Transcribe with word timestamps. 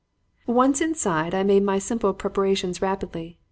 "Once 0.47 0.81
inside, 0.81 1.35
I 1.35 1.43
made 1.43 1.61
my 1.61 1.77
simple 1.77 2.11
preparations 2.15 2.81
rapidly. 2.81 3.37